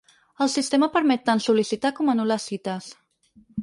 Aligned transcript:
El 0.45 0.49
sistema 0.53 0.89
permet 0.95 1.23
tant 1.29 1.43
sol·licitar 1.49 1.95
com 2.01 2.13
anul·lar 2.17 2.43
cites. 2.51 2.93